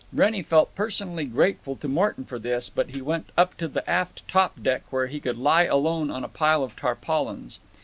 ]Wrennie 0.11 0.41
felt 0.41 0.73
personally 0.73 1.25
grateful 1.25 1.75
to 1.75 1.87
Morton 1.87 2.25
for 2.25 2.39
this, 2.39 2.71
but 2.71 2.89
he 2.89 3.03
went 3.03 3.29
up 3.37 3.55
to 3.57 3.67
the 3.67 3.87
aft 3.87 4.27
top 4.27 4.63
deck, 4.63 4.81
where 4.89 5.05
he 5.05 5.19
could 5.19 5.37
lie 5.37 5.65
alone 5.65 6.09
on 6.09 6.23
a 6.23 6.27
pile 6.27 6.63
of 6.63 6.75
tarpaulins. 6.75 7.59